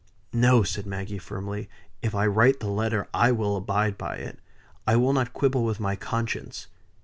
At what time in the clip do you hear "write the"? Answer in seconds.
2.25-2.69